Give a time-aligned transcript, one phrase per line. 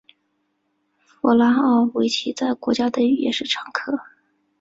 [0.97, 3.95] 弗拉奥维奇在国家队也是常客。